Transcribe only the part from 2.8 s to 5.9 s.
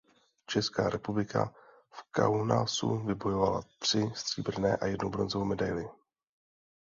vybojovala tři stříbrné a jednu bronzovou medaili.